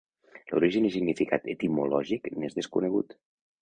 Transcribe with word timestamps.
L'origen 0.51 0.87
i 0.89 0.91
significat 0.95 1.47
etimològic 1.55 2.35
n'és 2.35 2.61
desconegut. 2.63 3.19